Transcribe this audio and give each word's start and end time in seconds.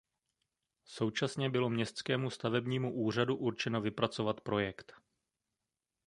Současně 0.85 1.49
bylo 1.49 1.69
městskému 1.69 2.29
stavebnímu 2.29 2.93
úřadu 2.95 3.35
určeno 3.35 3.81
vypracovat 3.81 4.41
projekt. 4.41 4.93